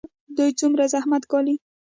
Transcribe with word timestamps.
دوی 0.37 0.51
څومره 0.59 0.83
زحمت 0.93 1.23
ګالي؟ 1.31 1.55